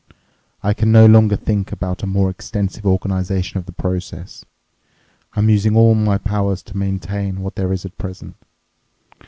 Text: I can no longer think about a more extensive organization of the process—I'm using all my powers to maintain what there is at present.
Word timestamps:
I 0.63 0.73
can 0.73 0.91
no 0.91 1.05
longer 1.05 1.35
think 1.35 1.71
about 1.71 2.01
a 2.01 2.07
more 2.07 2.31
extensive 2.31 2.87
organization 2.87 3.59
of 3.59 3.67
the 3.67 3.71
process—I'm 5.27 5.47
using 5.47 5.75
all 5.77 5.93
my 5.93 6.17
powers 6.17 6.63
to 6.63 6.75
maintain 6.75 7.41
what 7.41 7.53
there 7.53 7.71
is 7.71 7.85
at 7.85 7.99
present. 7.99 8.35